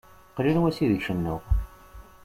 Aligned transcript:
Qlil 0.35 0.57
wass 0.61 0.77
ideg 0.83 1.01
cennuɣ. 1.07 1.41